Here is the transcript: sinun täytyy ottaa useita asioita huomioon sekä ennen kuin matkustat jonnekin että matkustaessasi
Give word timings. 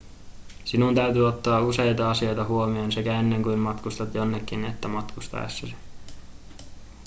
sinun 0.65 0.95
täytyy 0.95 1.27
ottaa 1.27 1.61
useita 1.61 2.11
asioita 2.11 2.43
huomioon 2.43 2.91
sekä 2.91 3.19
ennen 3.19 3.43
kuin 3.43 3.59
matkustat 3.59 4.13
jonnekin 4.15 4.65
että 4.65 4.87
matkustaessasi 4.87 5.75